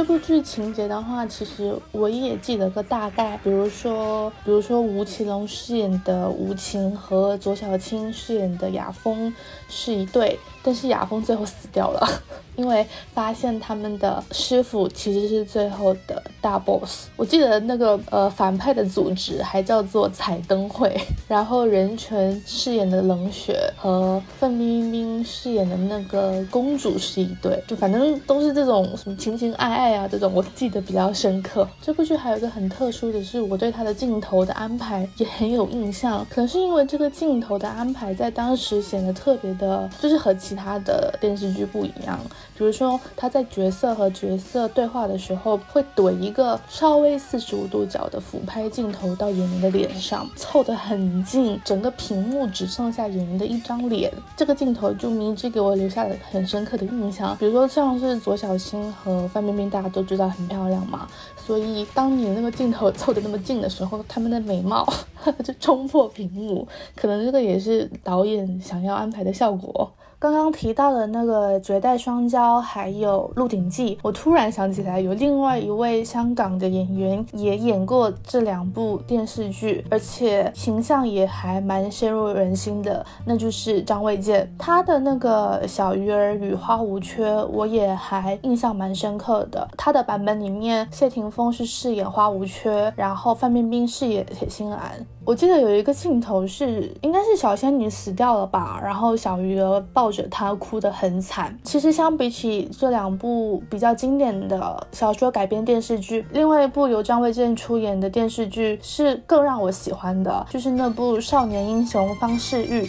[0.05, 9.33] 部剧情节的话，其实我也记得个大概，比如说，比如说吴奇隆饰演的吴晴和左小青饰演的雅风
[9.67, 12.09] 是一对，但是雅风最后死掉了，
[12.57, 17.05] 因为发现他们的师傅其实是最后的大 boss。
[17.15, 31.67] 我记得那个呃反派的组织还叫做彩灯会，然后任泉饰演的冷雪和范冰冰饰演的那个公主是一对，就反正都是这种什么情情爱爱啊这种，我记得比较深刻。
[31.79, 42.19] 这部剧还有一个很特殊的是，我对它的镜头的安排也很有印象，可能是因为这个镜头的安排在当时显得特别的，就是和其他的电视剧不一样。
[42.57, 54.11] 比如说他在角色和角色对话的时候，会怼一个稍微四十五度角的俯拍镜头到演员的脸上，凑得很近，整个屏幕只剩下演员的一张脸。
[54.37, 57.35] 这个镜头就迷之给我留下了很深刻的印象。
[57.37, 64.87] 比如说像是左小青和范冰冰，大家都知道很漂亮嘛，所以当你那个镜头凑得那么近的时候，他们的美貌
[65.43, 69.91] 就冲破屏幕，可能这个也是导演想要安排的效果。
[70.31, 84.51] 刚刚提到的那个《绝代双骄》，还有《鹿鼎记》，我突然想起来，有另外一位香港的演员也演过这两部电视剧，而且形象也还蛮深入人心的，那就是张卫健。
[84.57, 89.67] 他的那个《小鱼儿与花无缺》，我也还印象蛮深刻的。
[89.77, 95.05] 他的版本里面，谢霆锋是饰演花无缺，然后范冰冰饰演铁心兰。
[95.25, 101.57] 我记得有一个镜头是，应该是小仙女死掉了吧，然后小鱼儿抱着她哭得很惨。
[101.63, 112.83] 其实相比起这两部比较经典的小说改编电视剧，另外一部由张卫健出演的电视剧是更让我喜欢的，就是那部《少年英雄方世玉》。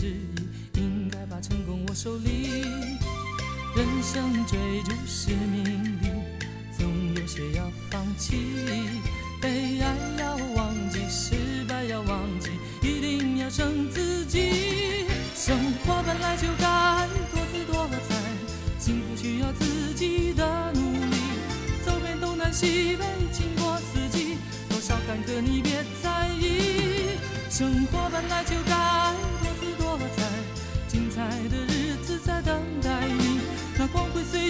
[0.00, 2.64] 不要再迟疑，应该把成功握手里。
[3.76, 5.64] 人生追逐是命
[6.00, 6.08] 里，
[6.76, 8.36] 总有些要放弃，
[9.40, 12.50] 悲哀要忘记，失败要忘记，
[12.82, 15.06] 一定要胜自己。
[15.34, 18.14] 生活本来就该多姿多彩，
[18.78, 21.16] 幸福需要自己的努力。
[21.84, 24.36] 走遍东南西北，经过四季，
[24.68, 27.18] 多少坎坷你别在意。
[27.48, 29.14] 生活本来就该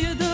[0.03, 0.30] 光辉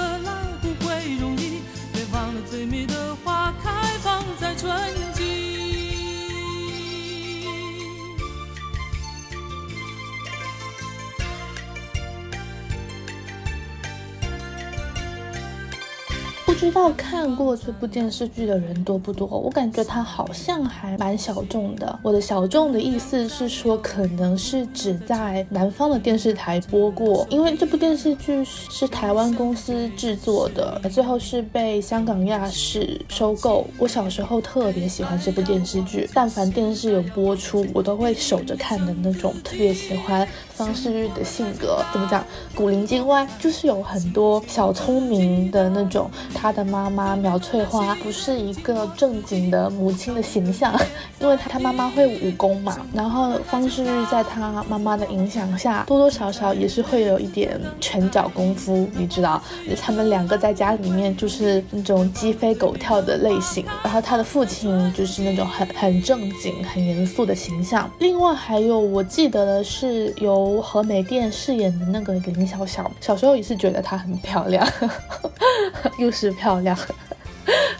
[16.56, 19.26] 不知道看过这部电视剧的人多不多？
[19.28, 21.98] 我感觉它好像还蛮小众的。
[22.02, 33.66] 我的小众的意思是说，可能是指在南方的电视台播过，因为这部电视剧是台湾公司制作的，最后是被香港亚视收购。
[33.76, 39.34] 我小时候特别喜欢这部电视剧，但凡电视有播出，我都会守着看的那种。
[39.44, 42.24] 特别喜欢方世玉的性格，怎么讲？
[42.54, 46.10] 古灵精怪，就是有很多小聪明的那种。
[46.45, 50.72] 他他的妈妈苗翠花不是一个正经的母亲的形象，
[51.18, 59.42] 因为他他妈妈会武功嘛，然后方世玉在他妈妈的影响下，多多少少也是会有一点拳脚功夫，你知道，
[59.82, 67.90] 他们两个在家里面就是那种鸡飞狗跳的类型，然后他的父亲就是那种很很正经、很严肃的形象。
[67.98, 74.64] 另外还有我记得的是由何美店饰演的那个林小小，小时候也是觉得她很漂亮，
[75.98, 76.36] 又是。
[76.36, 76.76] 漂亮，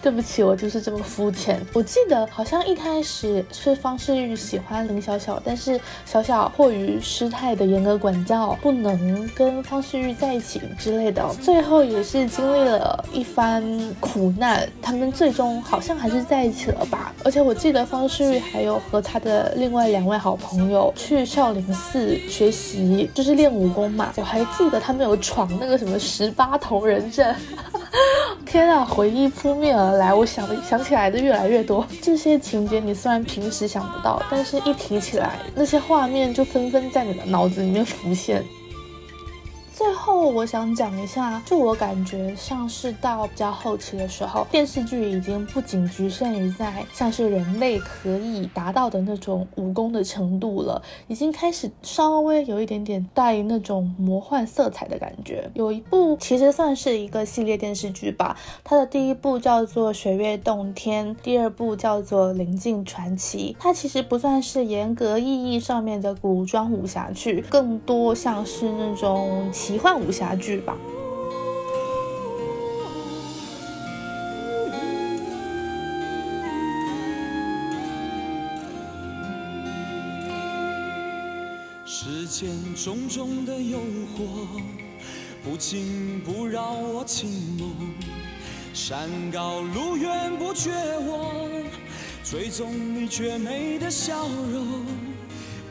[0.06, 1.60] 对不起，我就是这么肤浅。
[1.72, 11.28] 我记得好像一开始是方世玉喜欢林小小，但是小小迫于师太的严格管教，不能跟方世玉在一起之类的。
[11.42, 13.64] 最后也是经历了一番
[13.98, 17.12] 苦难，他们最终好像还是在一起了吧。
[17.24, 24.12] 而且我记得方世玉还有和他的另外两位好朋友去少林寺学习，就是练武功嘛。
[24.14, 27.34] 我还记得他们有闯那个什么十八铜人阵。
[28.46, 31.86] 天啊，回忆扑面而来，我想的想起来的越来越多。
[32.00, 38.44] 这些情节你虽然平时想不到，但是一提起来，那些画面就纷纷在你的脑子里面浮现。
[39.76, 55.50] 最后我想讲一下，就我感觉像是到比较后期的时候，电视剧已经不仅局限于在像是人类可以达到的那种武功的程度了，已经开始稍微有一点点带那种魔幻色彩的感觉。
[55.52, 63.54] 有一部其实算是一个系列电视剧吧，它的第一部叫做《雪月洞天》，第二部叫做《临近传奇》。
[63.62, 69.52] 它其实不算是严格意义上面的古装武侠剧，更多像是那种。
[69.66, 70.76] 奇幻武侠剧吧。
[81.84, 83.80] 世间种种的诱
[84.16, 84.46] 惑，
[85.42, 87.72] 不紧不扰我情梦。
[88.72, 91.48] 山高路远不绝我，
[92.22, 95.15] 追踪你绝美的笑容。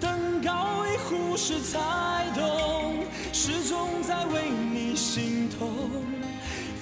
[0.06, 2.94] 登高一呼时才懂。
[3.34, 5.90] 始终在为你心痛，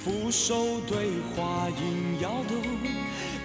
[0.04, 2.56] 俯首对花影摇动，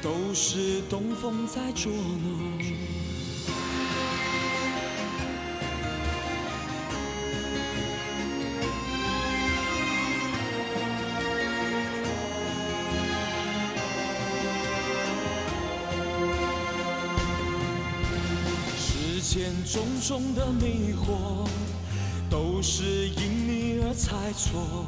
[0.02, 2.89] 都是东风在捉弄。
[19.72, 21.48] 种种的迷惑。
[22.30, 24.86] 都是因你而猜错，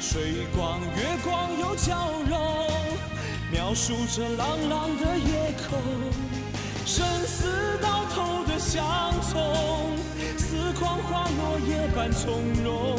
[0.00, 2.36] 水光月光又交融，
[3.52, 5.78] 描述着朗朗的夜空，
[6.84, 8.84] 生死到头的相
[9.22, 9.96] 从，
[10.36, 12.98] 似狂花落叶般从容。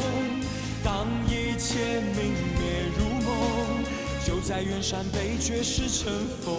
[0.82, 3.84] 当一切明灭如梦，
[4.26, 6.10] 就在远山被绝时尘
[6.42, 6.54] 封。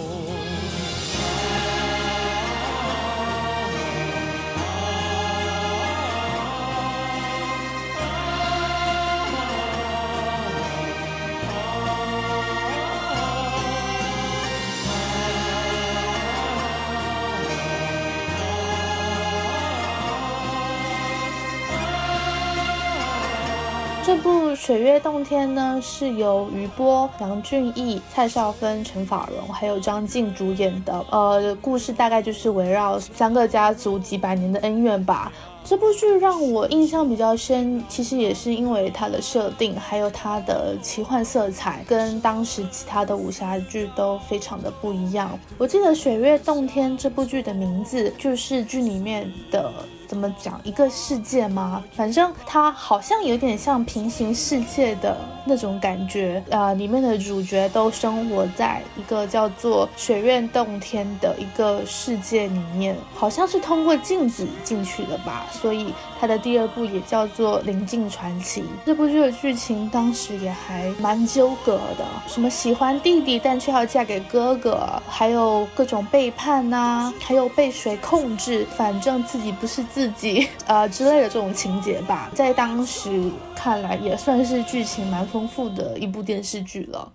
[24.70, 31.04] 水《月洞天》呢，是由余波、杨俊毅、蔡少芬、陈法蓉还有张晋主演的。
[31.10, 35.32] 呃，故事大概就是围绕三个家族几百年的恩怨吧。
[35.64, 45.36] 这部剧让我印象比较深，其实也是因为它的设定，还有它的奇幻色彩，跟当时其他的武侠剧都非常的不一样。
[45.58, 49.72] 我记得《水月洞天》这部剧的名字就是剧里面的。
[50.10, 51.84] 怎么讲一个世界吗？
[51.94, 56.42] 反正它好像有点像平行世界的那种感觉。
[56.50, 65.46] 呃，里面的主角都生活在一个叫做雪苑洞天的一个世界里面，好像是通过镜子进去的吧。
[65.52, 68.62] 所以它的第二部也叫做《临近传奇》。
[68.84, 79.99] 这部剧的剧情当时也还蛮纠葛的，什么喜欢弟弟但却要嫁给哥哥，还有各种背叛呐，还有被谁控制，反正自己不是自。
[80.00, 87.12] 自己呃之类的这种情节吧，在当时看来也算是剧情蛮丰富的一部电视剧了。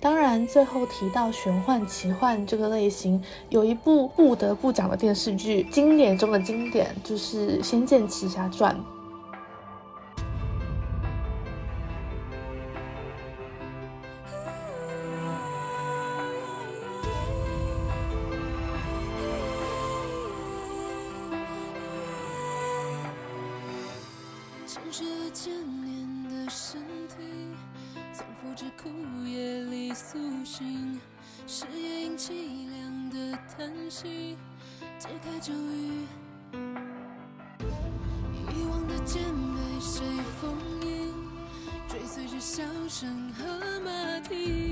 [0.00, 8.74] 当然，最后提到玄幻奇幻这个类型，有一部不得不讲的电视剧，经典中的经典，就是《仙剑奇侠传》。
[35.36, 36.06] 解开咒语，
[38.52, 40.02] 遗忘的剑被谁
[40.40, 41.12] 封印？
[41.88, 43.44] 追随着笑声和
[43.80, 44.65] 马蹄，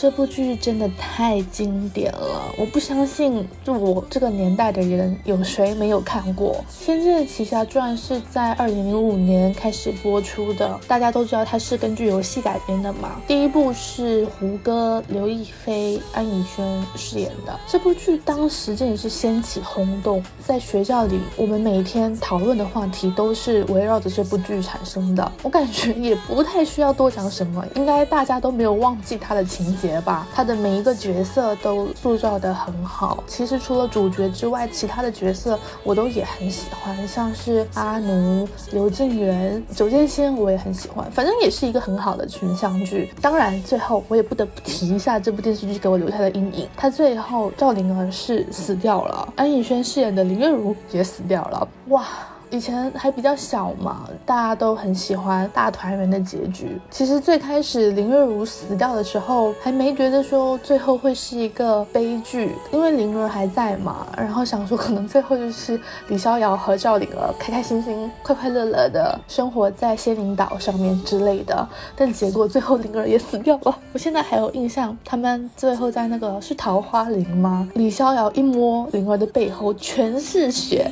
[0.00, 6.54] 这部剧真的太经典了，我不相信就我这个年代的人有谁没有看过。
[6.68, 13.20] 《仙剑奇侠传》是在二零零五年开始播出的，大家都知道它是根据游戏改编的嘛。
[13.28, 17.56] 第一部是胡歌、刘亦菲、安以轩饰演的。
[17.68, 25.30] 这部剧当时真的是掀起轰动，在学校里我们每天讨论的话题都是围绕着这部剧产生的。
[25.44, 30.26] 我感觉也不太需要多讲什么，应该大家都没有忘记它的情节吧？
[30.34, 33.22] 它的每一个角色都塑造的很好。
[33.26, 41.10] 其实除了主角之外，其他的角色我都也很喜欢，像是阿奴、刘静元、九剑仙，我也很喜欢。
[41.10, 43.12] 反正也是一个很好的群像剧。
[43.20, 46.68] 当然，最后我也不得不提一下这部电视剧给我留下的阴影。
[46.76, 51.68] 他最后赵灵儿是死掉了，安以轩饰演的林月如也死掉了。
[51.88, 52.04] 哇！
[52.50, 56.80] 以前还比较小嘛，大家都很喜欢大团圆的结局。
[56.90, 64.06] 其实最开始林月如死掉的时候，还没觉得说最后会是一个悲剧，因为灵儿还在嘛。
[64.16, 71.68] 然后想说可能最后就是李逍遥和赵灵儿开开心心、快快乐乐的生活在仙灵岛上面之类的。
[71.94, 73.78] 但结果最后灵儿也死掉了。
[73.92, 77.68] 我现在还有印象，他们最后在那个是桃花林吗？
[77.74, 80.90] 李逍遥一摸灵儿的背后全是血，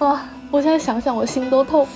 [0.00, 0.20] 哇！
[0.50, 1.86] 我现在想想，我心都痛。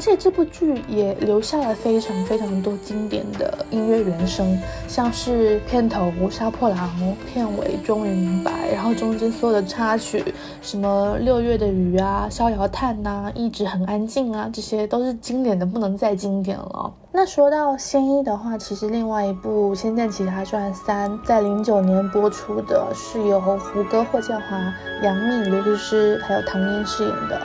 [0.00, 6.90] 而且这部剧也留下了非常非常多经典的音乐原声，像是片头《杀破狼》，
[7.30, 10.24] 片尾《终于明白》，然后中间所有的插曲，
[10.62, 16.90] 什么六月的雨啊、逍遥叹呐、一直很安静啊，这些都是经典的不能再经典了。
[17.12, 27.38] 那说到仙一的话，其实另外一部《仙剑奇侠传三》在零九年播出的，是由胡歌、霍建华、杨幂、刘诗诗还有唐嫣饰演的。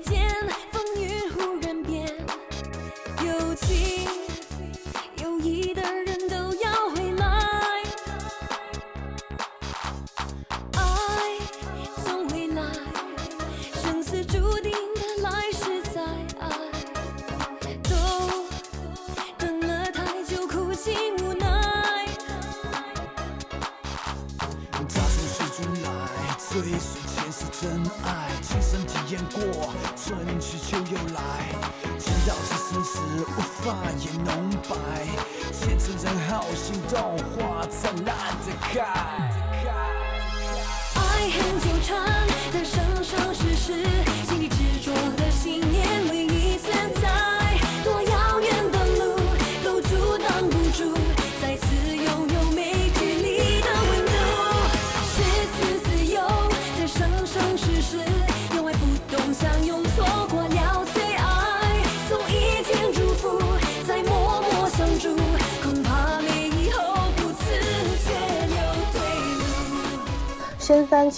[0.00, 0.28] 天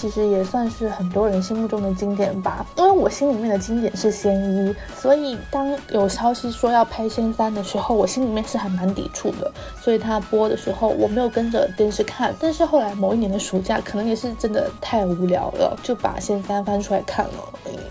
[0.09, 9.53] 其实也算是很多人心目中的经典吧，因为我心里面的经典是仙一，所以当有消息说要拍仙三的时候，我心里面是还蛮抵触的。
[9.79, 17.33] 所以他播的时候，我没有跟着电视看，但是后来某一年的暑假，可能也是真的太无聊了，就把仙三翻出来看了，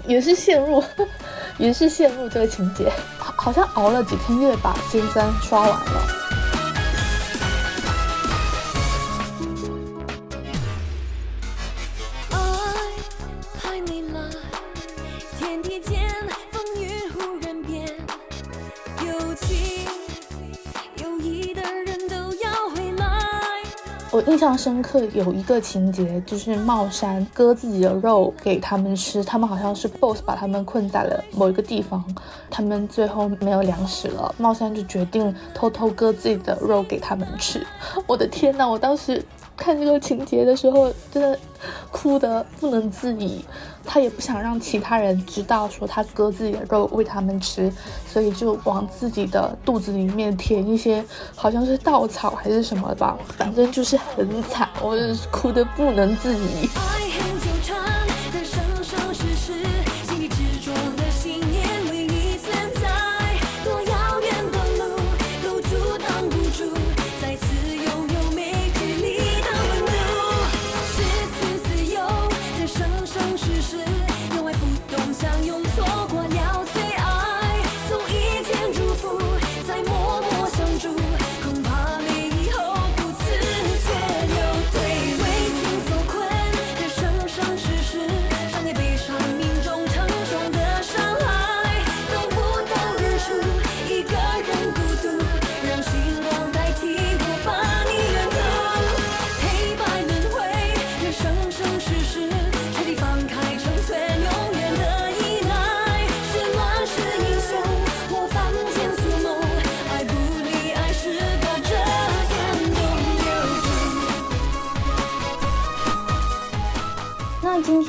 [0.08, 0.84] 也是陷入，
[1.60, 5.97] 也是陷入这个情节，好好像熬了几天夜把仙三刷完了。
[15.48, 16.02] 天地间，
[16.52, 16.62] 风
[17.14, 17.88] 忽然变。
[19.06, 19.88] 有情
[21.02, 23.18] 有义的人都要回来。
[24.12, 32.04] 我印象深刻有一个情节，就是茂山割自己的肉给他们吃，他们好像是 BOSS 把他们困在了某一个地方，
[32.50, 37.66] 他们最后没有粮食了，茂山就决定偷偷割自己的肉给他们吃。
[38.06, 39.24] 我的天呐，我当时。
[39.60, 41.40] 看这个情节的时候，真的
[41.90, 43.44] 哭得不能自已。
[43.88, 47.72] 他也不想让其他人知道，说他割自己的肉喂他们吃，
[48.06, 54.96] 所以就往自己的肚子里面填一些，好像是稻草还是什么吧，反正就是很惨，我
[55.32, 56.70] 哭得不能自已。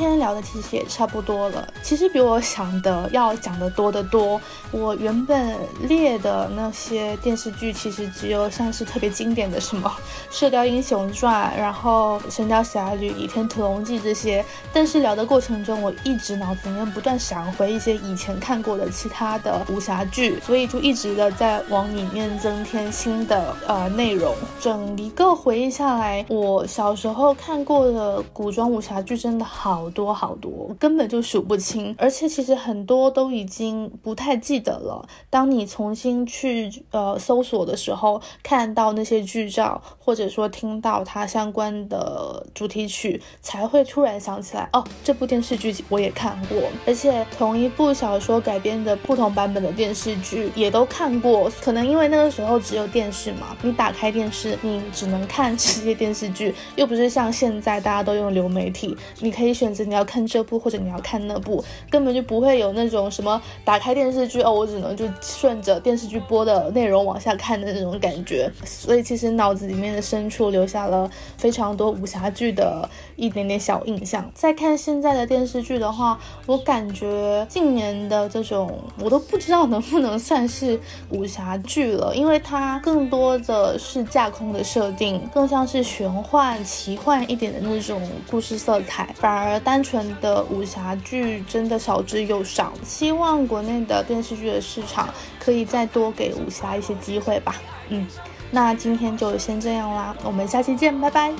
[0.09, 4.39] 今天聊的其实也差不多了，其实比我想的要讲的多得多。
[4.71, 5.57] 我原本
[5.89, 9.91] 列的那些电视剧，其实只有像是特别经典的什么
[10.31, 14.45] 《射雕英雄传》，然后《神雕侠侣》《倚天屠龙记》这些。
[14.71, 24.35] 但是聊的过程中，我一直脑子里面不断闪回一些以前看过的其他的武侠剧，所以就一直的在往里面增添新的呃内容。
[24.61, 29.89] 整一个回忆下来，我小时候看过的古装武侠剧真的好。
[29.91, 35.07] 多好多，根本就数不清，而且其实很多都已经不太记得了。
[35.29, 46.57] 当你重新去呃搜索的时候，看到那些剧照，或者说听到它相关的主题曲，才会突然想起来，哦，这部电视剧我也看过。
[46.87, 51.51] 而且同一部小说改编的不同版本的电视剧也都看过。
[51.61, 59.49] 可能因为那个时候只有电视嘛，你打开电视，你只能看 这些电视剧，又不是像现在大家都用流媒体，你可以。
[59.59, 68.51] 选择你要看这部或者你要看那部，根本就不会有那种什么打开电视剧哦，我只能就顺着电视剧播的内容往下看的那种感觉。
[68.65, 74.29] 所以其实脑子里面的深处留下了非常多武侠剧的一点点小印象。
[74.35, 80.79] 再看现在的电视剧的话，我感觉近年的这种我都不知道能不能算是
[81.11, 88.01] 武侠剧了，因为它更多的是架空的设定，更像是玄幻奇幻一点的那种
[88.31, 89.59] 故事色彩，反而。
[89.69, 97.57] 单纯的武侠剧真的少之又少，希望国内的电视剧的市场可以再多给武侠一些机会吧。
[97.89, 98.07] 嗯，
[98.53, 101.35] 那今天就先这样啦，我们下期见，拜拜。